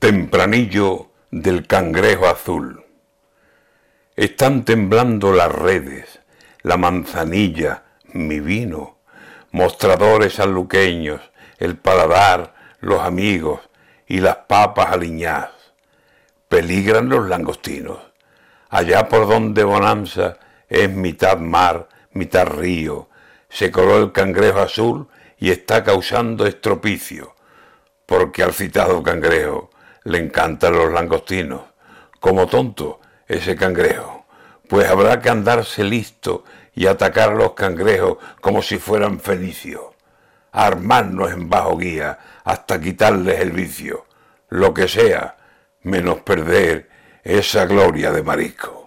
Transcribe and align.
Tempranillo 0.00 1.10
del 1.30 1.66
cangrejo 1.66 2.26
azul. 2.26 2.86
Están 4.16 4.64
temblando 4.64 5.30
las 5.30 5.52
redes, 5.52 6.20
la 6.62 6.78
manzanilla, 6.78 7.82
mi 8.04 8.40
vino, 8.40 8.96
mostradores 9.50 10.40
aluqueños, 10.40 11.20
el 11.58 11.76
paladar, 11.76 12.54
los 12.80 13.02
amigos 13.02 13.60
y 14.06 14.20
las 14.20 14.36
papas 14.36 14.90
aliñadas. 14.90 15.74
Peligran 16.48 17.10
los 17.10 17.28
langostinos. 17.28 17.98
Allá 18.70 19.06
por 19.06 19.28
donde 19.28 19.64
Bonanza 19.64 20.38
es 20.70 20.88
mitad 20.88 21.36
mar, 21.36 21.90
mitad 22.12 22.46
río, 22.46 23.10
se 23.50 23.70
coló 23.70 23.98
el 23.98 24.12
cangrejo 24.12 24.60
azul 24.60 25.08
y 25.36 25.50
está 25.50 25.84
causando 25.84 26.46
estropicio, 26.46 27.36
porque 28.06 28.42
al 28.42 28.54
citado 28.54 29.02
cangrejo 29.02 29.69
le 30.04 30.18
encantan 30.18 30.74
los 30.74 30.92
langostinos. 30.92 31.62
Como 32.18 32.46
tonto 32.46 33.00
ese 33.26 33.56
cangrejo. 33.56 34.26
Pues 34.68 34.88
habrá 34.88 35.20
que 35.20 35.30
andarse 35.30 35.84
listo 35.84 36.44
y 36.74 36.86
atacar 36.86 37.32
los 37.32 37.52
cangrejos 37.54 38.18
como 38.40 38.62
si 38.62 38.78
fueran 38.78 39.20
fenicios. 39.20 39.82
Armarnos 40.52 41.32
en 41.32 41.48
bajo 41.48 41.76
guía 41.76 42.18
hasta 42.44 42.80
quitarles 42.80 43.40
el 43.40 43.52
vicio. 43.52 44.06
Lo 44.48 44.74
que 44.74 44.88
sea, 44.88 45.36
menos 45.82 46.20
perder 46.20 46.88
esa 47.22 47.66
gloria 47.66 48.12
de 48.12 48.22
marisco. 48.22 48.79